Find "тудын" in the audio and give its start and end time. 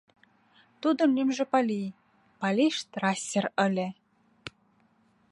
0.81-1.09